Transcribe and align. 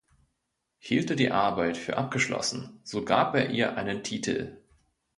Hielt 0.79 1.11
er 1.11 1.15
die 1.15 1.29
Arbeit 1.29 1.77
für 1.77 1.95
abgeschlossen, 1.97 2.81
so 2.83 3.05
gab 3.05 3.35
er 3.35 3.51
ihr 3.51 3.77
einen 3.77 4.01
Titel. 4.03 4.59